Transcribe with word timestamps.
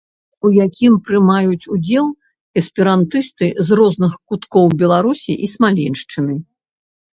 у 0.47 0.49
якім 0.67 0.93
прымаюць 1.09 1.69
удзел 1.75 2.07
эсперантысты 2.63 3.51
з 3.69 3.79
розных 3.83 4.17
куткоў 4.33 4.65
Беларусі 4.83 5.39
і 5.45 5.53
Смаленшчыны. 5.55 6.35